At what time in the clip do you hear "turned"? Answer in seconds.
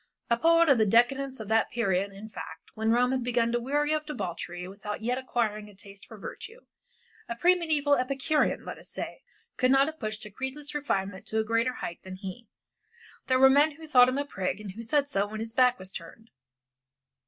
15.91-16.31